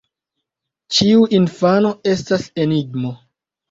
Ĉiu 0.95 1.29
infano 1.41 1.95
estas 2.17 2.51
enigmo. 2.69 3.19